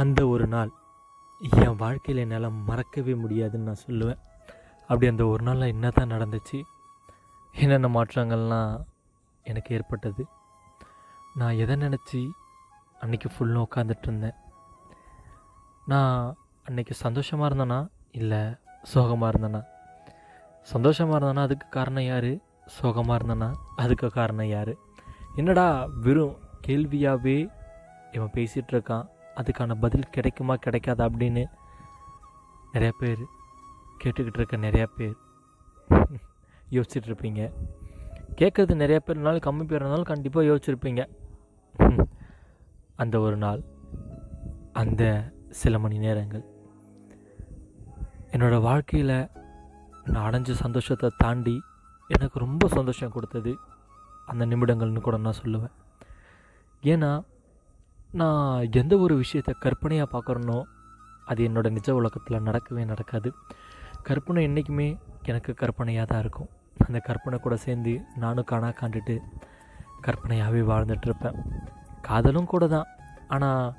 அந்த 0.00 0.20
ஒரு 0.28 0.46
நாள் 0.46 0.70
என் 1.40 1.78
வாழ்க்கையில் 1.82 2.20
என்னால் 2.22 2.56
மறக்கவே 2.68 3.14
முடியாதுன்னு 3.14 3.68
நான் 3.68 3.84
சொல்லுவேன். 3.86 4.20
அப்படி 4.88 5.06
அந்த 5.10 5.24
ஒரு 5.26 5.42
நாளில் 5.42 5.72
என்ன 5.74 5.90
தான் 5.90 6.12
நடந்துச்சு 6.14 6.58
என்னென்ன 7.54 7.88
மாற்றங்கள்லாம் 7.88 8.72
எனக்கு 9.44 9.74
ஏற்பட்டது 9.76 10.22
நான் 11.34 11.60
எதை 11.62 11.76
நினச்சி 11.76 12.20
அன்றைக்கி 13.02 13.30
ஃபுல்லும் 13.32 13.64
உட்காந்துட்டு 13.66 14.06
இருந்தேன். 14.08 14.36
நான் 15.92 16.36
அன்றைக்கி 16.66 16.94
சந்தோஷமாக 17.04 17.48
இருந்தேனா? 17.50 17.80
இல்லை 18.20 18.42
சோகமாக 18.92 19.32
இருந்தேனா? 19.32 19.62
சந்தோஷமாக 20.72 21.18
இருந்தேனா 21.18 21.46
அதுக்கு 21.48 21.68
காரணம் 21.68 22.08
யார்? 22.12 22.32
சோகமாக 22.78 23.18
இருந்தேனா 23.18 23.50
அதுக்கு 23.76 24.08
காரணம் 24.20 24.52
யார்? 24.56 24.74
என்னடா 25.40 25.68
வெறும் 26.06 26.38
கேள்வியாகவே 26.66 27.38
இவன் 28.12 28.34
பேசிகிட்ருக்கான் 28.36 29.06
அதுக்கான 29.36 29.74
பதில் 29.80 30.10
கிடைக்குமா 30.10 30.54
கிடைக்காதா 30.54 31.04
அப்படின்னு 31.08 31.44
நிறையா 32.72 32.90
பேர் 32.98 33.24
கேட்டுக்கிட்டு 34.04 34.40
இருக்க 34.40 34.56
நிறையா 34.56 34.86
பேர் 34.96 35.16
யோசிச்சுட்டு 36.70 37.08
இருப்பீங்க 37.08 37.52
கேட்குறது 38.36 38.74
நிறையா 38.82 39.00
பேர்னாலும் 39.06 39.44
கம்மி 39.44 39.64
பேர் 39.64 39.80
இருந்தாலும் 39.80 40.04
கண்டிப்பாக 40.04 40.46
யோசிச்சிருப்பீங்க. 40.46 41.02
அந்த 42.94 43.20
ஒரு 43.20 43.36
நாள் 43.36 43.62
அந்த 44.72 45.32
சில 45.50 45.78
மணி 45.78 45.98
நேரங்கள். 45.98 46.44
என்னோடய 48.30 48.60
வாழ்க்கையில் 48.60 49.28
நான் 50.04 50.32
அடைஞ்ச 50.32 50.50
சந்தோஷத்தை 50.50 51.10
தாண்டி 51.16 51.60
எனக்கு 52.08 52.38
ரொம்ப 52.38 52.68
சந்தோஷம் 52.68 53.10
கொடுத்தது 53.10 53.58
அந்த 54.26 54.46
நிமிடங்கள்னு 54.46 55.00
கூட 55.00 55.16
நான் 55.16 55.40
சொல்லுவேன். 55.44 55.74
ஏன்னா 56.82 57.10
நான் 58.20 58.68
எந்த 58.80 58.94
ஒரு 59.04 59.14
விஷயத்தை 59.22 59.52
கற்பனையாக 59.64 60.08
பார்க்குறனோ 60.12 60.58
அது 61.30 61.40
என்னோட 61.48 61.68
நிஜ 61.76 61.88
உலகத்தில் 62.00 62.44
நடக்கவே 62.48 62.82
நடக்காது. 62.90 63.28
கற்பனை 64.08 64.42
என்றைக்குமே 64.48 64.86
எனக்கு 65.30 65.52
கற்பனையாக 65.62 66.06
தான் 66.10 66.22
இருக்கும். 66.24 66.50
அந்த 66.86 66.98
கற்பனை 67.08 67.36
கூட 67.38 67.54
சேர்ந்து 67.64 67.92
நானும் 68.22 68.48
காணா 68.50 68.68
காண்டுட்டு 68.80 69.14
கற்பனையாகவே 70.06 70.62
வாழ்ந்துட்டுருப்பேன் 70.70 71.38
காதலும் 72.08 72.50
கூட 72.52 72.64
தான். 72.74 72.88
ஆனால் 73.34 73.74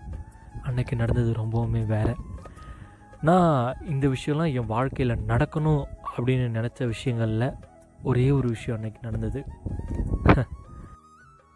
அன்னைக்கு 0.67 0.95
நடந்தது 1.01 1.31
ரொம்பவுமே 1.41 1.81
வேறு. 1.93 2.13
நான் 3.29 3.77
இந்த 3.93 4.05
விஷயம்லாம் 4.15 4.53
என் 4.59 4.71
வாழ்க்கையில் 4.75 5.23
நடக்கணும் 5.31 5.83
அப்படின்னு 6.15 6.47
நினச்ச 6.57 6.87
விஷயங்களில் 6.93 7.57
ஒரே 8.09 8.27
ஒரு 8.37 8.47
விஷயம் 8.55 8.77
அன்னைக்கு 8.77 9.01
நடந்தது. 9.07 9.39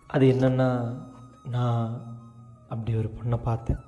அது 0.10 0.26
என்னென்னா 0.34 0.70
நான் 1.56 1.92
அப்படி 2.72 2.92
ஒரு 2.96 3.12
பொண்ணை 3.18 3.40
பார்த்தேன் 3.44 3.82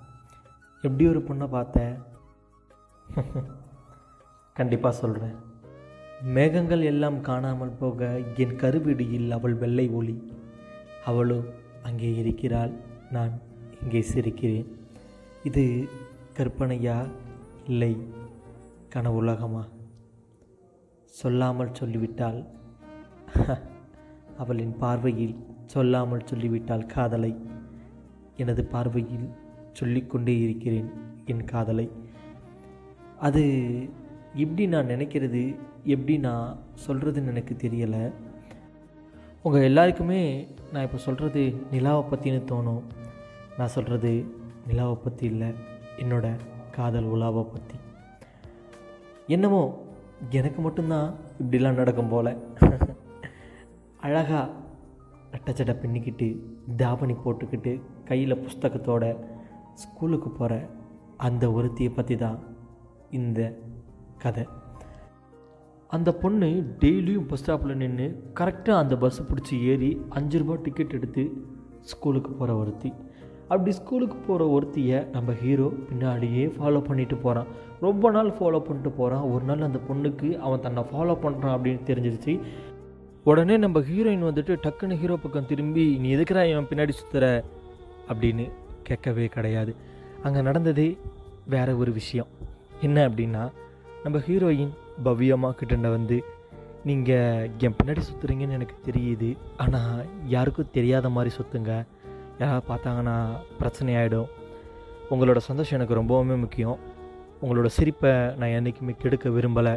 எப்படி 0.84 1.08
ஒரு 1.08 1.24
பொண்ணை 1.30 1.48
பார்த்தேன் 1.48 1.96
கண்டிப்பாக 4.58 4.96
சொல்கிறேன் 4.98 5.36
மேகங்கள் 6.26 6.82
எல்லாம் 6.82 7.18
காணாமல் 7.22 7.78
போக 7.80 8.10
என் 8.36 8.56
கருவிடியில் 8.56 9.32
அவள் 9.32 9.56
வெள்ளை 9.56 9.86
ஒளி. 9.90 10.16
அவளோ 11.06 11.40
அங்கே 11.84 12.10
இருக்கிறாள். 12.16 12.74
நான் 13.12 13.34
இங்கே 13.82 14.02
சிரிக்கிறேன். 14.12 14.70
இது 15.44 15.64
கற்பனையா? 16.38 16.98
இல்லை 17.68 17.94
கனவுலகமா 18.96 19.64
சொல்லாமல் 21.14 21.76
சொல்லிவிட்டால் 21.80 22.40
அவளின் 24.38 24.76
பார்வையில் 24.78 25.36
சொல்லாமல் 25.66 26.28
சொல்லிவிட்டால் 26.28 26.90
காதலை. 26.96 27.34
எனது 28.38 28.64
பார்வையில் 28.66 29.28
சொல்லிக்கொண்டே 29.74 30.40
இருக்கிறேன் 30.40 30.90
என் 31.26 31.46
காதலை. 31.46 31.92
அது 33.18 33.44
எப்படி 34.34 34.68
நான் 34.68 34.88
நினைக்கிறது? 34.88 35.44
எப்படி 35.84 36.18
நான் 36.18 36.60
சொல்கிறதுன்னு 36.88 37.32
எனக்கு 37.34 37.56
தெரியலை. 37.56 38.04
உங்கள் 39.42 39.62
எல்லாருக்குமே 39.62 40.22
நான் 40.72 40.84
இப்போ 40.84 40.98
சொல்கிறது 40.98 41.42
நிலாவை 41.72 42.04
பற்றின்னு 42.12 42.42
தோணும். 42.52 42.84
நான் 43.58 43.74
சொல்கிறது 43.76 44.12
நிலாவை 44.68 44.96
பற்றி 44.96 45.26
இல்லை 45.28 45.50
என்னோட 45.98 46.28
காதல் 46.72 47.06
உலாவை 47.06 47.44
பற்றி 47.44 47.78
என்னமோ 49.28 49.62
எனக்கு 50.30 50.62
மட்டும்தான் 50.62 51.10
இப்படிலாம் 51.42 51.80
நடக்கும் 51.82 52.10
போல். 52.10 52.32
அழகாக 54.00 54.50
அட்டச்சட்டை 55.36 55.76
பின்னிக்கிட்டு 55.82 56.28
தாவணி 56.76 57.14
போட்டுக்கிட்டு 57.14 57.74
கையில் 58.14 58.42
புஸ்தகத்தோட 58.46 59.04
ஸ்கூலுக்கு 59.84 60.32
போகிற 60.40 60.54
அந்த 61.28 61.46
ஒருத்தியை 61.58 61.92
பற்றி 61.94 62.16
தான் 62.26 62.40
இந்த 63.18 63.40
கதை. 64.24 64.44
அந்த 65.90 66.10
பொண்ணு 66.22 66.48
டெய்லியும் 66.82 67.26
பஸ் 67.30 67.42
ஸ்டாப்பில் 67.42 67.80
நின்று 67.82 68.06
கரெக்டாக 68.40 68.82
அந்த 68.84 68.96
பஸ்ஸை 69.02 69.24
பிடிச்சி 69.30 69.56
ஏறி 69.72 69.90
அஞ்சு 70.18 70.38
ரூபா 70.42 70.56
டிக்கெட் 70.66 70.96
எடுத்து 70.98 71.24
ஸ்கூலுக்கு 71.92 72.32
போகிற 72.40 72.56
ஒருத்தி. 72.62 72.90
அப்படி 73.52 73.72
ஸ்கூலுக்கு 73.80 74.18
போகிற 74.28 74.44
ஒருத்தியை 74.56 75.00
நம்ம 75.16 75.34
ஹீரோ 75.42 75.68
பின்னாடியே 75.88 76.46
ஃபாலோ 76.56 76.82
பண்ணிட்டு 76.90 77.18
போகிறான் 77.26 77.50
ரொம்ப 77.86 78.12
நாள் 78.16 78.32
ஃபாலோ 78.38 78.62
பண்ணிட்டு 78.68 78.94
போகிறான் 79.00 79.26
ஒரு 79.34 79.44
நாள் 79.50 79.68
அந்த 79.68 79.82
பொண்ணுக்கு 79.90 80.30
அவன் 80.46 80.64
தன்னை 80.66 80.84
ஃபாலோ 80.92 81.16
பண்ணுறான் 81.26 81.56
அப்படின்னு 81.58 81.84
தெரிஞ்சிருச்சு. 81.90 82.36
உடனே 83.32 83.58
நம்ம 83.66 83.80
ஹீரோயின் 83.90 84.30
வந்துட்டு 84.30 84.56
டக்குன்னு 84.66 85.02
ஹீரோ 85.02 85.18
பக்கம் 85.26 85.52
திரும்பி 85.52 85.86
நீ 86.04 86.10
எதுக்குறா 86.16 86.42
இவன் 86.54 86.70
பின்னாடி 86.72 86.96
சுற்றுற 87.02 87.28
அப்படின்னு 88.10 88.46
கேட்கவே 88.84 89.26
கிடையாது. 89.28 89.74
அங்கே 90.24 90.42
நடந்ததே 90.42 90.88
வேற 91.54 91.70
ஒரு 91.76 91.92
விஷயம். 91.92 92.30
என்ன 92.82 93.08
அப்படின்னா 93.10 93.44
நம்ம 94.04 94.18
ஹீரோயின் 94.28 94.74
பவ்யமா 95.06 95.50
கிட்ட 95.60 95.90
வந்து 95.96 96.18
நீங்கள் 96.90 97.50
என் 97.66 97.76
பின்னாடி 97.78 98.02
சுற்றுறீங்கன்னு 98.08 98.58
எனக்கு 98.60 98.78
தெரியுது. 98.88 99.30
ஆனால் 99.58 100.00
யாருக்கும் 100.34 100.74
தெரியாத 100.78 101.10
மாதிரி 101.10 101.32
சுற்றுங்க 101.36 101.74
யாராவது 102.40 102.64
பார்த்தாங்கன்னா 102.70 103.18
பிரச்சனை 103.60 103.96
ஆகிடும் 103.96 104.30
உங்களோட 105.12 105.40
சந்தோஷம் 105.48 105.78
எனக்கு 105.80 106.00
ரொம்பவுமே 106.02 106.36
முக்கியம். 106.40 106.78
உங்களோட 107.44 107.70
சிரிப்பை 107.78 108.12
நான் 108.40 108.56
என்றைக்குமே 108.58 108.94
கெடுக்க 109.04 109.30
விரும்பலை. 109.30 109.74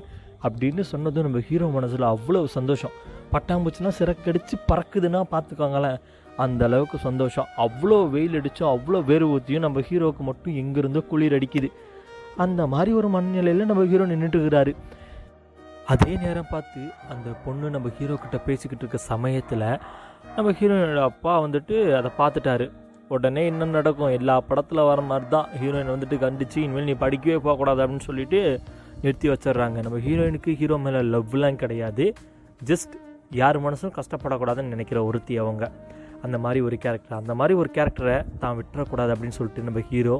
அப்படின்னு 0.47 0.83
சொன்னதும் 0.93 1.27
நம்ம 1.27 1.41
ஹீரோ 1.49 1.67
மனசில் 1.67 2.13
அவ்வளோ 2.13 2.45
சந்தோஷம். 2.59 2.95
பட்டாம்பூச்சினா 3.33 3.91
சிறக்கடிச்சு 3.99 4.57
பறக்குதுன்னா 4.71 5.21
பார்த்துக்கோங்களேன். 5.33 5.99
அந்த 6.45 6.63
அளவுக்கு 6.69 6.97
சந்தோஷம். 7.09 7.51
அவ்வளோ 7.65 7.99
வெயில் 8.15 8.37
அடித்தோம் 8.39 8.73
அவ்வளோ 8.75 8.99
வேறு 9.11 9.27
ஊற்றியும் 9.35 9.65
நம்ம 9.67 9.83
ஹீரோவுக்கு 9.89 10.23
மட்டும் 10.31 10.57
எங்கேருந்தோ 10.63 11.03
குளிர் 11.11 11.37
அடிக்குது. 11.39 11.69
அந்த 12.45 12.63
மாதிரி 12.73 12.91
ஒரு 13.01 13.09
மனநிலையில் 13.15 13.69
நம்ம 13.71 13.85
ஹீரோ 13.93 14.07
நின்றுட்டு 14.13 14.39
இருக்கிறாரு 14.39 14.75
அதே 15.93 16.13
நேரம் 16.25 16.51
பார்த்து 16.53 16.81
அந்த 17.13 17.29
பொண்ணு 17.45 17.67
நம்ம 17.75 17.91
ஹீரோ 17.99 18.15
கிட்ட 18.23 18.39
பேசிக்கிட்டு 18.49 18.83
இருக்க 18.85 18.99
சமயத்தில் 19.13 19.65
நம்ம 20.37 20.53
ஹீரோயினோட 20.59 21.03
அப்பா 21.11 21.33
வந்துட்டு 21.45 21.77
அதை 21.99 22.11
பார்த்துட்டாரு. 22.19 22.67
உடனே 23.15 23.43
என்ன 23.51 23.71
நடக்கும்? 23.77 24.15
எல்லா 24.19 24.35
படத்தில் 24.49 24.87
வர 24.89 25.01
மாதிரி 25.11 25.27
தான் 25.35 25.51
ஹீரோயின் 25.61 25.93
வந்துட்டு 25.95 26.17
கண்டிச்சு 26.25 26.59
இனிமேல் 26.65 26.89
நீ 26.91 26.95
படிக்கவே 27.05 27.37
போகக்கூடாது 27.45 27.83
அப்படின்னு 27.83 28.07
சொல்லிட்டு 28.09 28.41
நிறுத்தி 29.03 29.27
வச்சிடுறாங்க. 29.33 29.79
நம்ம 29.87 29.99
ஹீரோயினுக்கு 30.07 30.53
ஹீரோ 30.61 30.79
மேலே 30.87 31.03
லவ்லாம் 31.15 31.61
கிடையாது. 31.63 32.07
ஜஸ்ட் 32.71 32.95
யார் 33.41 33.59
மனசும் 33.67 33.95
கஷ்டப்படக்கூடாதுன்னு 33.99 34.75
நினைக்கிற 34.75 34.99
ஒருத்தி 35.11 35.37
அவங்க. 35.45 35.65
அந்த 36.27 36.39
மாதிரி 36.45 36.61
ஒரு 36.69 36.77
கேரக்டர் 36.85 37.21
அந்த 37.21 37.35
மாதிரி 37.41 37.55
ஒரு 37.63 37.71
கேரக்டரை 37.77 38.17
தான் 38.43 38.57
விட்டுறக்கூடாது 38.59 39.13
அப்படின்னு 39.15 39.39
சொல்லிட்டு 39.39 39.67
நம்ம 39.69 39.81
ஹீரோ 39.91 40.17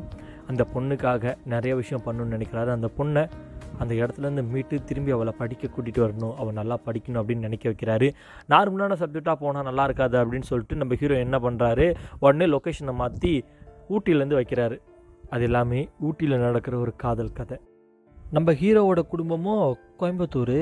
அந்த 0.51 0.63
பொண்ணுக்காக 0.75 1.35
நிறைய 1.53 1.73
விஷயம் 1.83 2.05
பண்ணணும்னு 2.07 2.37
நினைக்கிறாரு. 2.37 2.71
அந்த 2.77 2.89
பொண்ணை 2.99 3.23
அந்த 3.83 3.93
இடத்துலேருந்து 4.01 4.43
மீட்டு 4.53 4.77
திரும்பி 4.89 5.13
அவளை 5.15 5.33
படிக்க 5.41 5.69
கூட்டிகிட்டு 5.69 6.03
வரணும். 6.05 6.35
அவள் 6.41 6.59
நல்லா 6.59 6.77
படிக்கணும் 6.87 7.21
அப்படின்னு 7.21 7.47
நினைக்க 7.49 7.65
வைக்கிறாரு. 7.71 8.09
நார்மலான 8.53 8.97
சப்ஜெக்டாக 9.03 9.37
போனால் 9.43 9.67
நல்லா 9.69 9.85
இருக்காது 9.89 10.17
அப்படின்னு 10.23 10.49
சொல்லிட்டு 10.51 10.81
நம்ம 10.83 10.97
ஹீரோ 11.01 11.17
என்ன 11.27 11.39
பண்ணுறாரு 11.47 11.87
உடனே 12.25 12.47
லொக்கேஷனை 12.55 12.95
மாற்றி 13.03 13.33
ஊட்டியிலேருந்து 13.95 14.39
வைக்கிறாரு. 14.41 14.79
அது 15.35 15.45
எல்லாமே 15.49 15.81
ஊட்டியில் 16.09 16.45
நடக்கிற 16.47 16.77
ஒரு 16.85 16.95
காதல் 17.05 17.37
கதை. 17.39 17.59
நம்ம 18.37 18.53
ஹீரோவோட 18.61 19.01
குடும்பமும் 19.13 19.65
கோயம்புத்தூர். 20.01 20.59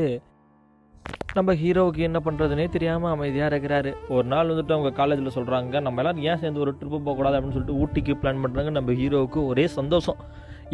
நம்ம 1.36 1.52
ஹீரோவுக்கு 1.60 2.02
என்ன 2.06 2.19
பண்ணுறதுனே 2.25 2.64
தெரியாமல் 2.75 3.12
அமைதியாக 3.14 3.46
இருக்கிறாரு. 3.50 3.90
ஒரு 4.16 4.26
நாள் 4.32 4.50
வந்துட்டு 4.50 4.75
அவங்க 4.75 4.90
காலேஜில் 4.98 5.32
சொல்கிறாங்க 5.36 5.81
நம்ம 5.86 6.00
எல்லாரும் 6.00 6.25
ஏன் 6.31 6.40
சேர்ந்து 6.42 6.60
ஒரு 6.64 6.72
ட்ரிப்பு 6.81 6.98
போகக்கூடாது 7.06 7.36
அப்படின்னு 7.36 7.56
சொல்லிட்டு 7.56 7.78
ஊட்டிக்கு 7.82 8.14
பிளான் 8.20 8.42
பண்ணுறாங்க 8.42 8.70
நம்ம 8.76 8.92
ஹீரோவுக்கு 9.00 9.40
ஒரே 9.52 9.64
சந்தோஷம். 9.78 10.19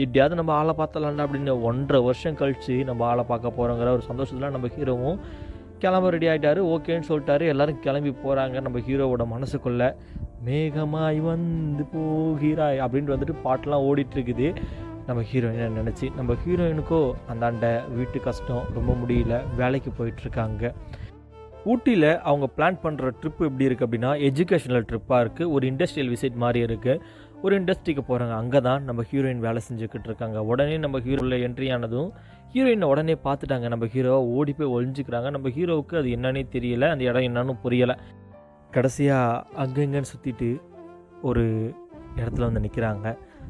எப்படியாவது 0.03 0.39
நம்ம 0.41 0.53
ஆளை 0.59 0.75
பார்த்தலாம்டா 0.81 1.25
அப்படின்னு 1.27 1.55
ஒன்றரை 1.69 2.01
வருஷம் 2.09 2.37
கழித்து 2.41 2.77
நம்ம 2.91 3.07
ஆளை 3.11 3.25
பார்க்க 3.31 3.57
போகிறோங்கிற 3.61 3.95
ஒரு 3.97 4.05
சந்தோஷத்தில் 4.11 4.55
நம்ம 4.57 4.71
ஹீரோவும் 4.77 5.19
கிளம்ப 5.85 6.11
ரெடி 6.17 6.29
ஆகிட்டாரு 6.33 6.61
ஓகேன்னு 6.75 7.09
சொல்லிட்டாரு. 7.11 7.47
எல்லாரும் 7.55 7.81
கிளம்பி 7.87 8.13
போகிறாங்க 8.25 8.61
நம்ம 8.67 8.83
ஹீரோவோட 8.89 9.27
மனசுக்குள்ளே. 9.35 9.89
மேகமாய் 10.49 11.21
வந்து 11.31 11.87
போகிறாய் 11.95 12.85
அப்படின்ட்டு 12.85 13.17
வந்துட்டு 13.17 13.37
பாட்டெலாம் 13.47 13.87
ஓடிட்டுருக்குது 13.89 14.49
நம்ம 15.11 15.23
ஹீரோயினை 15.31 15.69
நினச்சி 15.79 16.07
நம்ம 16.17 16.33
ஹீரோயினுக்கோ 16.43 16.99
அந்தாண்ட 17.33 17.69
வீட்டு 17.99 18.19
கஷ்டம் 18.27 18.67
ரொம்ப 18.77 18.91
முடியல 19.01 19.37
வேலைக்கு 19.61 19.91
போயிட்டுருக்காங்க. 19.99 20.65
ஊட்டியில் 21.71 22.11
அவங்க 22.29 22.47
பிளான் 22.57 22.79
பண்ணுற 22.85 23.09
ட்ரிப் 23.21 23.41
எப்படி 23.47 23.67
இருக்குது 23.69 23.87
அப்படின்னா 23.87 24.11
எஜுகேஷனல் 24.29 24.87
ட்ரிப்பாக 24.91 25.23
இருக்குது 25.25 25.51
ஒரு 25.55 25.65
இண்டஸ்ட்ரியல் 25.71 26.11
விசிட் 26.13 26.39
மாதிரி 26.43 26.61
இருக்குது 26.67 27.03
ஒரு 27.45 27.55
இண்டஸ்ட்ரிக்கு 27.61 28.03
போகிறாங்க 28.11 28.35
அங்கே 28.43 28.61
தான் 28.67 28.85
நம்ம 28.89 29.05
ஹீரோயின் 29.11 29.43
வேலை 29.47 29.61
செஞ்சுக்கிட்டு 29.67 30.09
இருக்காங்க. 30.11 30.39
உடனே 30.51 30.77
நம்ம 30.85 30.97
ஹீரோவில் 31.07 31.37
என்ட்ரி 31.47 31.69
ஆனதும் 31.75 32.09
ஹீரோயினை 32.55 32.89
உடனே 32.93 33.17
பார்த்துட்டாங்க. 33.27 33.69
நம்ம 33.75 33.89
ஹீரோவை 33.95 34.23
ஓடி 34.37 34.53
போய் 34.59 34.73
ஒழிஞ்சிக்கிறாங்க 34.77 35.31
நம்ம 35.37 35.51
ஹீரோவுக்கு 35.57 35.97
அது 36.01 36.11
என்னன்னே 36.17 36.45
தெரியல. 36.57 36.87
அந்த 36.95 37.05
இடம் 37.11 37.27
என்னன்னு 37.29 37.57
புரியலை. 37.65 37.97
கடைசியாக 38.77 39.45
அங்கங்கன்னு 39.65 40.13
சுற்றிட்டு 40.13 40.51
ஒரு 41.31 41.45
இடத்துல 42.21 42.47
வந்து 42.49 42.65
நிற்கிறாங்க 42.67 43.09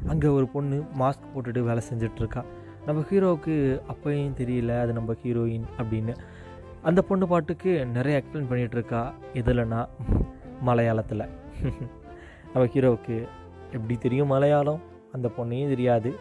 அங்கே 0.09 0.27
ஒரு 0.27 0.47
பொண்ணு 0.53 0.77
மாஸ்க் 1.01 1.31
போட்டுட்டு 1.33 1.61
வேலை 1.69 1.81
செஞ்சிட்ருக்கா. 1.89 2.41
நம்ம 2.85 3.03
ஹீரோவுக்கு 3.09 3.55
அப்பையும் 3.93 4.37
தெரியல 4.39 4.79
அது 4.83 4.93
நம்ம 4.93 5.15
ஹீரோயின் 5.23 5.67
அப்படின்னு. 5.81 6.13
அந்த 6.89 6.99
பொண்ணு 7.09 7.25
பாட்டுக்கு 7.27 7.71
நிறைய 7.97 8.19
எக்ஸ்பிளைன் 8.19 8.49
பண்ணிகிட்ருக்கா 8.49 9.01
எதுலனா 9.41 9.81
மலையாளத்தில். 10.69 11.25
நம்ம 12.53 12.63
ஹீரோவுக்கு 12.73 13.15
எப்படி 13.75 13.95
தெரியும் 14.05 14.31
மலையாளம்? 14.33 14.81
அந்த 15.15 15.27
பொண்ணையும் 15.37 15.71
தெரியாது. 15.73 16.11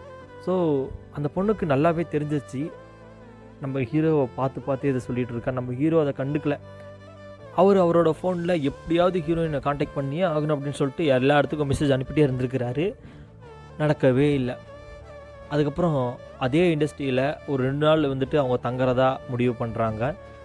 ஸோ 0.46 0.52
அந்த 1.16 1.28
பொண்ணுக்கு 1.36 1.64
நல்லாவே 1.72 2.04
தெரிஞ்சிச்சு. 2.14 2.62
நம்ம 3.62 3.80
ஹீரோவை 3.90 4.26
பார்த்து 4.36 4.60
பார்த்து 4.68 4.90
இதை 4.92 5.00
சொல்லிகிட்டு 5.06 5.34
இருக்கா 5.34 5.50
நம்ம 5.58 5.72
ஹீரோ 5.80 5.96
அதை 6.02 6.12
கண்டுக்கல. 6.20 6.56
அவர் 7.60 7.78
அவரோட 7.84 8.10
ஃபோனில் 8.18 8.62
எப்படியாவது 8.70 9.18
ஹீரோயினை 9.26 9.60
காண்டாக்ட் 9.66 9.96
பண்ணியே 9.96 10.24
ஆகணும் 10.32 10.54
அப்படின்னு 10.56 10.80
சொல்லிட்டு 10.80 11.04
எல்லா 11.16 11.38
இடத்துக்கும் 11.40 11.70
மெசேஜ் 11.72 11.94
அனுப்பிட்டே 11.96 12.24
இருந்திருக்கிறாரு. 12.26 12.84
நடக்கவே 13.80 14.26
இல்லை. 14.40 14.56
அதுக்கப்புறம் 15.48 16.00
அதே 16.38 16.62
இண்டஸ்ட்ரியில் 16.74 17.24
ஒரு 17.48 17.60
ரெண்டு 17.68 17.84
நாள் 17.86 18.02
வந்துட்டு 18.12 18.36
அவங்க 18.42 18.56
தங்குறதா 18.66 19.08
முடிவு 19.28 19.54
பண்ணுறாங்க 19.60 20.02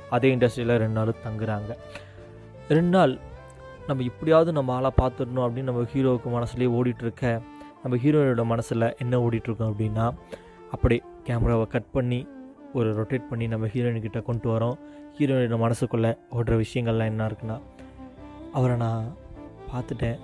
அதே 0.09 0.35
இண்டஸ்ட்ரியில் 0.35 0.77
ரெண்டு 0.83 0.97
நாள் 0.99 1.21
தங்குறாங்க. 1.27 1.71
ரெண்டு 2.69 2.93
நாள் 2.97 3.13
நம்ம 3.87 4.03
இப்படியாவது 4.03 4.51
நம்ம 4.51 4.73
ஆளாக 4.73 4.93
பார்த்துடணும் 5.01 5.45
அப்படின்னு 5.45 5.69
நம்ம 5.69 5.81
ஹீரோவுக்கு 5.93 6.29
மனசுலேயே 6.35 6.69
ஓடிட்டுருக்க 6.77 7.41
நம்ம 7.83 7.97
ஹீரோயினோட 8.03 8.43
மனசில் 8.45 8.85
என்ன 8.97 9.17
ஓடிட்டுருக்கோம் 9.17 9.71
அப்படின்னா 9.71 10.05
அப்படியே 10.71 11.01
கேமராவை 11.23 11.67
கட் 11.67 11.91
பண்ணி 11.91 12.19
ஒரு 12.73 12.89
ரொட்டேட் 13.01 13.29
பண்ணி 13.29 13.47
நம்ம 13.47 13.65
ஹீரோயின்கிட்ட 13.65 14.21
கொண்டு 14.21 14.47
வரோம். 14.53 14.77
ஹீரோயினோட 15.17 15.57
மனசுக்குள்ளே 15.65 16.11
ஓடுற 16.31 16.63
விஷயங்கள்லாம் 16.63 17.11
என்ன 17.11 17.27
இருக்குன்னா 17.27 17.57
அவரை 18.53 18.75
நான் 18.77 19.05
பார்த்துட்டேன். 19.71 20.19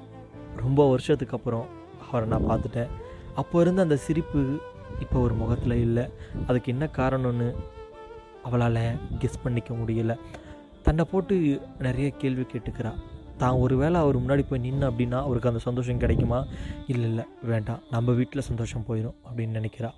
ரொம்ப 0.63 0.89
வருஷத்துக்கு 0.89 1.37
அப்புறம் 1.37 1.67
அவரை 2.11 2.27
நான் 2.29 2.49
பார்த்துட்டேன். 2.49 2.89
அப்போ 3.35 3.61
இருந்த 3.61 3.81
அந்த 3.81 3.95
சிரிப்பு 3.95 4.59
இப்போ 4.99 5.19
ஒரு 5.19 5.33
முகத்தில் 5.33 5.75
இல்லை. 5.75 6.03
அதுக்கு 6.47 6.71
என்ன 6.71 6.89
காரணம்னு 6.97 7.55
அவளால் 8.43 8.97
கெஸ் 9.19 9.43
பண்ணிக்க 9.43 9.73
முடியல. 9.73 10.13
தன்னை 10.83 11.05
போட்டு 11.11 11.61
நிறைய 11.79 12.09
கேள்வி 12.09 12.41
கேட்டுக்கிறா. 12.41 12.91
தான் 13.37 13.51
ஒரு 13.51 13.77
வேளை 13.77 14.01
அவர் 14.01 14.17
முன்னாடி 14.21 14.43
போய் 14.49 14.59
நின்று 14.59 14.91
அப்படின்னா 14.91 15.19
அவருக்கு 15.21 15.49
அந்த 15.49 15.61
சந்தோஷம் 15.61 15.97
கிடைக்குமா? 15.97 16.45
இல்லை 16.87 17.09
இல்லை 17.09 17.23
வேண்டாம். 17.43 17.79
நம்ம 17.91 18.11
வீட்டில் 18.11 18.41
சந்தோஷம் 18.41 18.85
போயிடும் 18.87 19.15
அப்படின்னு 19.27 19.57
நினைக்கிறா. 19.59 19.89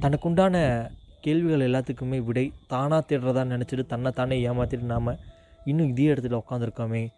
தனக்குண்டான 0.00 0.88
கேள்விகள் 1.20 1.66
எல்லாத்துக்குமே 1.70 2.24
விடை 2.24 2.52
தானாக 2.66 3.02
தேடுறதா 3.08 3.42
நினச்சிட்டு 3.54 3.86
தன்னை 3.86 4.12
தானே 4.12 4.48
ஏமாற்றிட்டு 4.48 4.90
நாம் 4.94 5.16
இன்னும் 5.64 5.88
இதே 5.88 6.06
இடத்துல 6.06 6.40
உட்காந்துருக்கோமே 6.40 7.08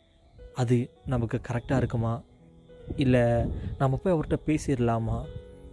அது 0.55 0.91
நமக்கு 1.07 1.41
கரெக்டாக 1.49 1.77
இருக்குமா? 1.77 2.23
இல்லை 2.97 3.21
நம்ம 3.79 3.97
போய் 3.97 4.13
அவர்கிட்ட 4.13 4.39
பேசிடலாமா? 4.47 5.25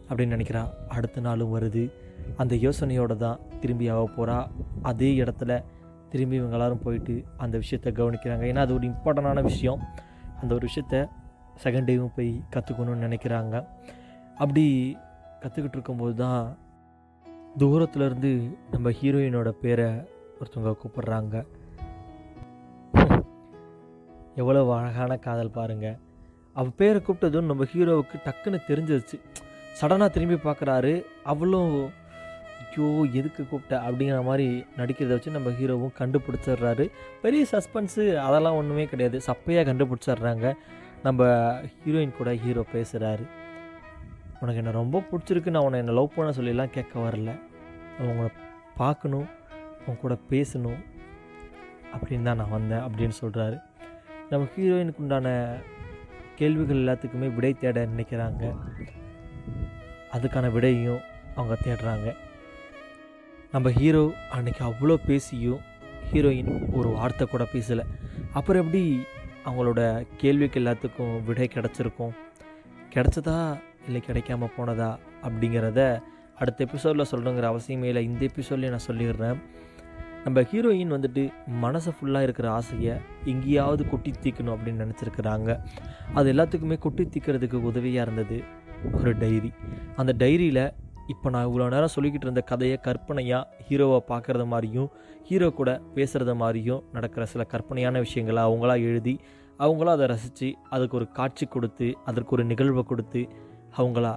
அப்படின்னு 0.10 0.34
நினைக்கிறா. 0.36 0.70
அடுத்த 0.88 1.20
நாளும் 1.20 1.60
வருது. 1.60 1.92
அந்த 2.38 2.56
யோசனையோடு 2.56 3.16
தான் 3.16 3.40
திரும்பி 3.60 3.88
ஆக 3.88 4.10
போகிறா 4.18 4.48
அதே 4.82 5.20
இடத்துல 5.20 5.64
திரும்பி 6.10 6.36
இவங்க 6.36 6.56
எல்லாரும் 6.56 6.84
போயிட்டு 6.84 7.24
அந்த 7.38 7.58
விஷயத்தை 7.58 7.94
கவனிக்கிறாங்க. 7.94 8.44
ஏன்னா 8.52 8.58
அது 8.58 8.74
ஒரு 8.74 8.88
இம்பார்ட்டண்டான 8.88 9.42
விஷயம். 9.42 9.80
அந்த 10.42 10.56
ஒரு 10.56 10.68
விஷயத்த 10.68 11.10
செகண்ட் 11.64 11.90
டேவும் 11.90 12.16
போய் 12.16 12.44
கற்றுக்கணும்னு 12.52 13.06
நினைக்கிறாங்க. 13.06 13.66
அப்படி 14.38 14.98
கற்றுக்கிட்டு 15.42 15.72
இருக்கும்போது 15.72 16.16
தான் 16.16 16.58
தூரத்துலேருந்து 17.58 18.58
நம்ம 18.72 18.90
ஹீரோயினோட 18.90 19.50
பேரை 19.50 19.86
ஒருத்தவங்க 20.40 20.74
கூப்பிட்றாங்க. 20.74 21.46
எவ்வளோ 24.36 24.76
அழகான 24.76 25.18
காதல் 25.18 25.50
பாருங்கள் 25.50 26.00
அவள் 26.54 26.72
பேரை 26.76 27.02
கூப்பிட்டதும் 27.02 27.50
நம்ம 27.52 27.64
ஹீரோவுக்கு 27.64 28.18
டக்குன்னு 28.26 28.60
தெரிஞ்சிருச்சு. 28.68 29.20
சடனாக 29.82 30.10
திரும்பி 30.10 30.50
பார்க்குறாரு. 30.50 31.06
அவளும் 31.24 31.92
ஐயோ 32.78 33.06
எதுக்கு 33.12 33.48
கூப்பிட்ட? 33.48 33.92
அப்படிங்கிற 33.92 34.24
மாதிரி 34.24 34.66
நடிக்கிறத 34.78 35.08
வச்சு 35.08 35.32
நம்ம 35.32 35.50
ஹீரோவும் 35.50 35.94
கண்டுபிடிச்சிடுறாரு. 36.00 36.90
பெரிய 37.22 37.46
சஸ்பென்ஸு 37.52 38.16
அதெல்லாம் 38.16 38.56
ஒன்றுமே 38.56 38.86
கிடையாது. 38.86 39.22
சப்பையாக 39.28 39.68
கண்டுபிடிச்சிடுறாங்க. 39.70 40.54
நம்ம 41.04 41.26
ஹீரோயின் 41.86 42.18
கூட 42.18 42.36
ஹீரோ 42.36 42.66
பேசுகிறாரு 42.74 43.26
உனக்கு 44.42 44.60
என்னை 44.62 44.72
ரொம்ப 44.72 45.04
பிடிச்சிருக்கு. 45.12 45.50
நான் 45.50 45.64
உன்னை 45.64 45.80
என்னை 45.80 45.94
லவ் 45.94 46.14
பண்ண 46.16 46.32
சொல்லிலாம் 46.32 46.70
கேட்க 46.70 47.00
வரல. 47.00 47.40
உங்களை 48.00 48.30
பார்க்கணும். 48.78 49.28
உன் 49.88 49.98
கூட 49.98 50.18
பேசணும். 50.30 50.80
அப்படின்னு 51.94 52.22
தான் 52.22 52.36
நான் 52.36 52.50
வந்தேன். 52.50 52.80
அப்படின்னு 52.80 53.12
சொல்கிறாரு 53.22 53.62
நம்ம 54.30 54.48
ஹீரோயினுக்கு 54.58 54.98
உண்டான 54.98 55.58
கேள்விகள் 56.40 56.82
எல்லாத்துக்குமே 56.82 57.28
விடை 57.36 57.54
தேட 57.54 57.86
நினைக்கிறாங்க. 57.86 58.44
அதுக்கான 60.16 60.52
விடையும் 60.52 61.02
அவங்க 61.36 61.56
தேடுறாங்க. 61.66 62.10
நம்ம 63.52 63.70
ஹீரோ 63.80 64.04
அன்னைக்கு 64.36 64.64
அவ்வளோ 64.66 64.96
பேசியும் 65.10 65.62
ஹீரோயின் 66.12 66.52
ஒரு 66.78 66.90
வார்த்தை 66.90 67.26
கூட 67.28 67.44
பேசலை. 67.54 67.84
அப்புறம் 68.34 68.64
எப்படி 68.64 68.84
அவங்களோட 69.46 69.82
கேள்விக்கு 70.18 70.60
எல்லாத்துக்கும் 70.62 71.16
விடை 71.24 71.48
கிடச்சிருக்கும்? 71.54 72.14
கிடச்சதா 72.96 73.38
இல்லை 73.88 74.02
கிடைக்காம 74.08 74.50
போனதா 74.58 74.90
அப்படிங்கிறத 75.26 75.82
அடுத்த 76.42 76.66
எபிசோடில் 76.68 77.10
சொல்லணுங்கிற 77.12 77.48
அவசியமே 77.52 77.90
இல்லை. 77.92 78.04
இந்த 78.04 78.22
எபிசோட்லேயே 78.30 78.74
நான் 78.76 78.88
சொல்லிடுறேன். 78.88 79.40
நம்ம 80.24 80.42
ஹீரோயின் 80.50 80.94
வந்துட்டு 80.96 81.22
மனசை 81.64 81.92
ஃபுல்லாக 81.96 82.26
இருக்கிற 82.28 82.48
ஆசையை 82.52 82.94
எங்கேயாவது 83.32 83.84
கொட்டி 83.92 84.12
தீக்கணும் 84.24 84.54
அப்படின்னு 84.56 84.84
நினச்சிருக்கிறாங்க. 84.86 85.50
அது 86.18 86.28
எல்லாத்துக்குமே 86.34 86.78
கொட்டி 86.86 87.04
தீக்கிறதுக்கு 87.14 87.58
உதவியாக 87.70 88.06
இருந்தது 88.06 88.38
ஒரு 88.98 89.12
டைரி. 89.22 89.52
அந்த 90.02 90.12
டைரியில் 90.24 90.64
இப்போ 91.14 91.28
நான் 91.34 91.48
இவ்வளோ 91.50 91.68
நேரம் 91.74 91.94
சொல்லிக்கிட்டு 91.96 92.28
இருந்த 92.28 92.42
கதையை 92.52 92.78
கற்பனையாக 92.88 93.48
ஹீரோவை 93.68 94.00
பார்க்குறது 94.12 94.46
மாதிரியும் 94.46 94.90
ஹீரோ 95.30 95.48
கூட 95.60 95.70
பேசுகிறது 95.96 96.36
மாதிரியும் 96.42 96.84
நடக்கிற 96.96 97.26
சில 97.26 97.44
கற்பனையான 97.54 98.00
விஷயங்களை 98.06 98.44
அவங்களா 98.50 98.76
எழுதி 98.90 99.16
அவங்களா 99.60 99.94
அதை 99.98 100.08
ரசித்து 100.14 100.50
அதுக்கு 100.76 100.98
ஒரு 101.00 101.08
காட்சி 101.20 101.46
கொடுத்து 101.46 101.88
அதற்கு 102.06 102.34
ஒரு 102.36 102.44
நிகழ்வை 102.52 102.84
கொடுத்து 102.92 103.22
அவங்களா 103.78 104.14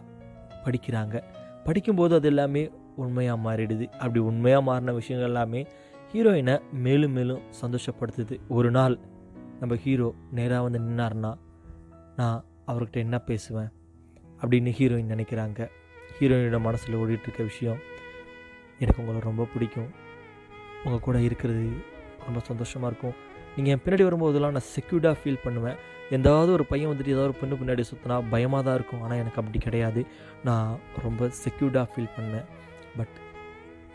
படிக்கிறாங்க. 0.65 1.17
படிக்கும்போது 1.65 2.15
அது 2.15 2.29
எல்லாமே 2.33 2.63
உண்மையாக 2.97 3.39
மாறிடுது. 3.47 3.87
அப்படி 4.03 4.21
உண்மையாக 4.31 4.63
மாறின 4.69 4.93
விஷயங்கள் 4.93 5.29
எல்லாமே 5.29 5.61
ஹீரோயினை 6.13 6.55
மேலும் 6.73 7.13
மேலும் 7.13 7.43
சந்தோஷப்படுத்துது. 7.61 8.41
ஒரு 8.49 8.71
நாள் 8.71 8.99
நம்ம 9.61 9.75
ஹீரோ 9.75 10.15
நேராக 10.31 10.63
வந்து 10.63 10.79
நின்னார்னா 10.79 11.31
நான் 12.17 12.45
அவர்கிட்ட 12.67 12.93
என்ன 12.93 13.19
பேசுவேன்? 13.19 13.71
அப்படின்னு 14.43 14.71
ஹீரோயின் 14.79 15.13
நினைக்கிறாங்க. 15.15 15.69
ஹீரோயினோட 16.19 16.61
மனசில் 16.61 16.95
ஓடிட்டுருக்க 16.95 17.43
விஷயம் 17.43 17.79
எனக்கு 18.79 19.01
உங்களை 19.03 19.21
ரொம்ப 19.21 19.47
பிடிக்கும். 19.55 19.91
உங்கள் 20.85 21.01
கூட 21.01 21.19
இருக்கிறது 21.19 21.65
ரொம்ப 22.27 22.41
சந்தோஷமாக 22.41 22.91
இருக்கும். 22.93 23.17
நீங்கள் 23.57 23.73
என் 23.75 23.83
பின்னாடி 23.85 24.05
வரும்போதெல்லாம் 24.09 24.57
நான் 24.57 24.71
செக்யூர்டாக 24.77 25.17
ஃபீல் 25.21 25.43
பண்ணுவேன். 25.45 25.79
எந்தாவது 26.11 26.53
ஒரு 26.53 26.65
பையன் 26.65 26.91
வந்துட்டு 26.93 27.15
ஏதாவது 27.15 27.31
ஒரு 27.31 27.39
பெண்ணு 27.43 27.59
பின்னாடி 27.61 27.85
சுற்றினா 27.91 28.19
பயமாக 28.31 28.63
தான் 28.63 28.75
இருக்கும். 28.75 29.03
ஆனால் 29.03 29.19
எனக்கு 29.19 29.41
அப்படி 29.43 29.59
கிடையாது. 29.59 30.07
நான் 30.45 30.79
ரொம்ப 31.03 31.31
செக்யூர்டாக 31.45 31.87
ஃபீல் 31.95 32.13
பண்ணேன் 32.17 32.47
பட் 32.97 33.17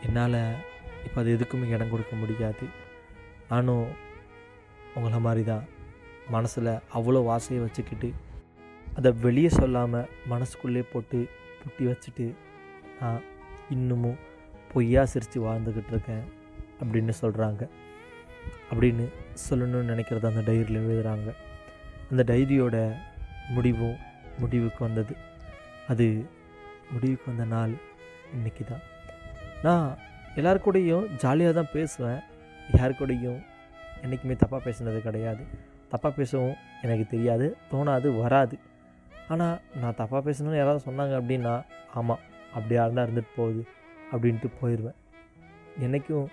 என்னால் 0.07 0.39
இப்போ 1.03 1.21
அது 1.21 1.37
எதுக்குமே 1.37 1.67
இடம் 1.67 1.89
கொடுக்க 1.89 2.15
முடியாது. 2.15 2.67
நானும் 3.49 3.87
உங்களை 4.95 5.19
மாதிரி 5.19 5.43
தான் 5.43 5.67
மனசில் 6.29 6.79
அவ்வளோ 6.93 7.23
வாசையை 7.23 7.63
வச்சுக்கிட்டு 7.63 8.13
அதை 8.95 9.11
வெளியே 9.11 9.49
சொல்லாமல் 9.49 10.09
மனசுக்குள்ளே 10.29 10.83
போட்டு 10.93 11.27
புட்டி 11.63 11.85
வச்சுட்டு 11.85 12.35
நான் 13.01 13.21
இன்னமும் 13.69 14.17
பொய்யா 14.73 15.05
சிரித்து 15.05 15.41
வாழ்ந்துக்கிட்டு 15.41 15.91
இருக்கேன் 15.91 16.23
அப்படின்னு 16.81 17.13
சொல்கிறாங்க 17.21 17.69
அப்படின்னு 18.71 19.09
சொல்லணும்னு 19.49 19.95
நினைக்கிறத 19.95 20.27
அந்த 20.27 20.51
டைரியில் 20.51 20.81
எழுதுகிறாங்க 20.81 21.33
அந்த 22.11 22.23
டைரியோட 22.33 22.97
முடிவும் 23.49 23.97
முடிவுக்கு 24.39 24.85
வந்தது. 24.85 25.15
அது 25.87 26.25
முடிவுக்கு 26.91 27.31
வந்த 27.31 27.45
நாள் 27.45 27.71
இன்றைக்கி 28.35 28.63
தான் 28.63 28.81
நான் 29.63 29.97
எல்லார் 30.39 30.65
கூடயும் 30.65 31.05
ஜாலியாக 31.21 31.53
தான் 31.57 31.73
பேசுவேன். 31.75 32.19
யார் 32.77 32.99
கூடயும் 32.99 33.39
என்றைக்குமே 34.03 34.35
தப்பாக 34.41 34.61
பேசுனது 34.65 34.99
கிடையாது. 35.07 35.43
தப்பாக 35.91 36.11
பேசவும் 36.17 36.57
எனக்கு 36.85 37.05
தெரியாது 37.13 37.45
தோணாது 37.71 38.07
வராது. 38.21 38.55
ஆனால் 39.33 39.55
நான் 39.81 39.97
தப்பாக 40.01 40.21
பேசணும்னு 40.27 40.59
யாராவது 40.61 40.85
சொன்னாங்க 40.87 41.13
அப்படின்னா 41.19 41.53
ஆமாம் 41.99 42.21
அப்படியா 42.55 42.83
இருந்தால் 42.85 43.07
இருந்துட்டு 43.07 43.33
போகுது 43.39 43.61
அப்படின்ட்டு 44.11 44.49
போயிடுவேன் 44.59 44.97
என்றைக்கும் 45.85 46.27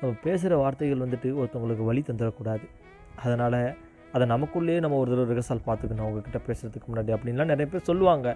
நம்ம 0.00 0.12
பேசுகிற 0.24 0.56
வார்த்தைகள் 0.62 1.04
வந்துட்டு 1.04 1.28
ஒருத்தவங்களுக்கு 1.40 1.84
வழி 1.90 2.02
தந்துடக்கூடாது. 2.08 2.66
அதனால் 3.24 3.60
அதை 4.14 4.24
நமக்குள்ளேயே 4.34 4.80
நம்ம 4.84 4.96
ஒரு 5.02 5.10
தடவை 5.12 5.26
ரிஹர்சல் 5.30 5.66
பார்த்துக்கணும் 5.68 6.06
அவங்கக்கிட்ட 6.06 6.40
பேசுகிறதுக்கு 6.48 6.88
முன்னாடி 6.90 7.12
அப்படின்லாம் 7.16 7.52
நிறைய 7.52 7.66
பேர் 7.72 7.88
சொல்லுவாங்க. 7.90 8.28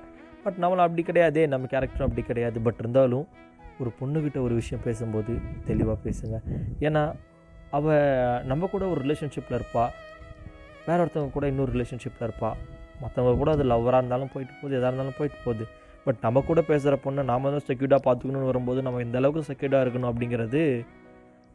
பட் 0.44 0.58
நம்மளை 0.64 0.84
அப்படி 0.86 1.02
கிடையாதே 1.08 1.42
நம்ம 1.54 1.68
கேரக்டரும் 1.72 2.08
அப்படி 2.08 2.24
கிடையாது. 2.30 2.58
பட் 2.66 2.80
இருந்தாலும் 2.84 3.26
ஒரு 3.80 3.90
பொண்ணுக்கிட்ட 4.00 4.38
ஒரு 4.46 4.54
விஷயம் 4.60 4.84
பேசும்போது 4.86 5.32
தெளிவாக 5.70 5.98
பேசுங்க. 6.06 6.36
ஏன்னா 6.86 7.02
அவள் 7.76 8.44
நம்ம 8.50 8.66
கூட 8.74 8.84
ஒரு 8.92 9.00
ரிலேஷன்ஷிப்பில் 9.04 9.58
இருப்பாள் 9.60 9.92
வேற 10.86 10.98
ஒருத்தவங்க 11.04 11.34
கூட 11.36 11.46
இன்னொரு 11.52 11.72
ரிலேஷன்ஷிப்பில் 11.76 12.26
இருப்பாள் 12.28 12.58
மற்றவங்க 13.02 13.36
கூட 13.42 13.50
அது 13.56 13.64
லவ்வராக 13.72 14.00
இருந்தாலும் 14.02 14.32
போயிட்டு 14.34 14.54
போகுது 14.60 14.76
எதாக 14.78 14.90
இருந்தாலும் 14.90 15.18
போயிட்டு 15.18 15.38
போகுது. 15.44 15.64
பட் 16.04 16.20
நம்ம 16.26 16.42
கூட 16.50 16.60
பேசுகிற 16.70 16.96
பொண்ணை 17.04 17.22
நாம 17.32 17.50
தான் 17.54 17.66
செக்யூர்டாக 17.68 18.02
பார்த்துக்கணும்னு 18.06 18.50
வரும்போது 18.52 18.80
நம்ம 18.86 19.02
இந்த 19.06 19.18
அளவுக்கு 19.20 19.48
செக்யூர்டாக 19.50 19.84
இருக்கணும் 19.86 20.10
அப்படிங்கிறது 20.10 20.62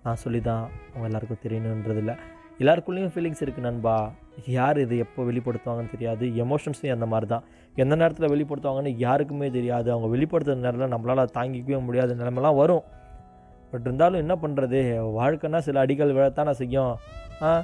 நான் 0.03 0.21
சொல்லி 0.25 0.41
தான் 0.49 0.63
அவங்க 0.91 1.07
எல்லாருக்கும் 1.09 1.43
தெரியணுன்றதில்லை. 1.45 2.15
எல்லாருக்குள்ளேயும் 2.61 3.13
ஃபீலிங்ஸ் 3.15 3.41
இருக்குது 3.41 3.67
நண்பா. 3.69 4.11
யார் 4.45 4.79
இது 4.79 4.97
எப்போ 4.97 5.23
வெளிப்படுத்துவாங்கன்னு 5.23 5.91
தெரியாது. 5.91 6.25
எமோஷன்ஸும் 6.27 6.91
அந்த 6.91 7.05
மாதிரி 7.05 7.27
தான். 7.27 7.43
எந்த 7.75 7.95
நேரத்தில் 7.95 8.31
வெளிப்படுத்துவாங்கன்னு 8.31 8.93
யாருக்குமே 8.97 9.49
தெரியாது. 9.49 9.91
அவங்க 9.91 10.17
வெளிப்படுத்துகிற 10.17 10.55
நேரத்தில் 10.55 10.93
நம்மளால் 10.95 11.33
தாங்கிக்கவே 11.33 11.83
முடியாத 11.83 12.13
நிலைமெல்லாம் 12.13 12.55
வரும். 12.55 12.83
பட் 13.71 13.81
இருந்தாலும் 13.81 14.19
என்ன 14.19 14.35
பண்ணுறது 14.35 14.79
வாழ்க்கைன்னா 15.19 15.57
சில 15.57 15.79
அடிகள் 15.79 16.13
விழத்தானே 16.13 16.51
செய்யும். 16.51 16.95
ஆ? 17.41 17.63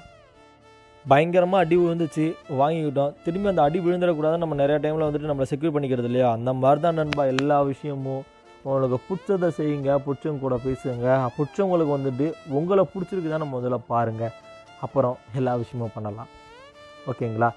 பயங்கரமாக 1.05 1.63
அடி 1.63 1.77
விழுந்துச்சு 1.77 2.35
வாங்கிக்கிட்டோம். 2.49 3.13
திரும்பி 3.23 3.49
அந்த 3.49 3.61
அடி 3.61 3.79
விழுந்துடக்கூடாது 3.79 4.37
நம்ம 4.37 4.55
நிறைய 4.55 4.79
டைமில் 4.79 5.07
வந்துட்டு 5.07 5.29
நம்மளை 5.33 5.47
செக்யூர் 5.49 5.75
பண்ணிக்கிறது 5.75 6.03
இல்லையா? 6.03 6.31
அந்த 6.31 6.53
மாதிரி 6.53 6.81
தான் 6.81 6.93
நண்பா 6.93 7.25
எல்லா 7.25 7.61
விஷயமும். 7.61 8.23
உங்களுக்கு 8.63 8.97
பிடிச்சதை 9.09 9.47
செய்யுங்க 9.47 9.99
பிடிச்சவங்க 10.05 10.39
கூட 10.39 10.59
பேசுங்க. 10.65 11.29
பிடிச்சவங்களுக்கு 11.37 11.97
வந்துட்டு 11.97 12.33
உங்களை 12.49 12.85
பிடிச்சிருக்குதான்னு 12.93 13.53
முதல்ல 13.53 13.79
பாருங்கள் 13.87 14.33
அப்புறம் 14.81 15.17
எல்லா 15.33 15.55
விஷயமும் 15.55 15.91
பண்ணலாம். 15.93 16.27
ஓகேங்களா? 17.07 17.49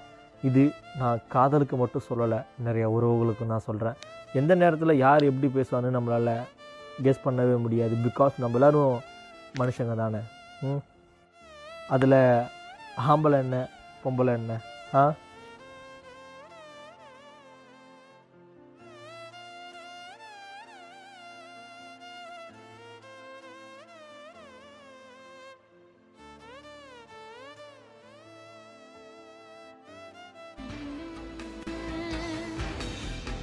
இது 0.43 0.73
நான் 0.99 1.19
காதலுக்கு 1.29 1.77
மட்டும் 1.77 2.01
சொல்லலை 2.09 2.45
நிறைய 2.57 2.89
உறவுகளுக்கும் 2.89 3.45
நான் 3.45 3.59
சொல்கிறேன் 3.59 3.93
எந்த 4.33 4.55
நேரத்தில் 4.55 4.97
யார் 4.97 5.23
எப்படி 5.23 5.51
பேசுவான்னு 5.53 5.91
நம்மளால் 5.91 6.41
கெஸ் 7.03 7.19
பண்ணவே 7.25 7.57
முடியாது. 7.57 7.95
பிகாஸ் 7.95 8.31
நம்ம 8.37 8.57
எல்லோரும் 8.57 9.01
மனுஷங்க 9.59 9.95
தானே. 9.95 10.17
ம்? 10.61 10.83
அதில் 11.89 12.41
ஆம்பளை 13.09 13.31
என்ன 13.31 13.67
பொம்பளை 14.03 14.33
என்ன? 14.33 14.61
ஆ? 14.93 15.13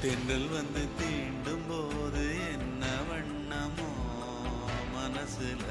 தென்றல் 0.09 0.47
வந்து 0.49 0.83
தீண்டும் 0.99 1.65
போது 1.69 2.23
என்ன 2.53 2.85
வண்ணமோ 3.09 3.89
மனசுல 4.95 5.67